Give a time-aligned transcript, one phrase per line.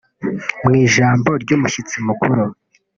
[0.65, 2.43] Mu ijambo ry’umushyitsi mukuru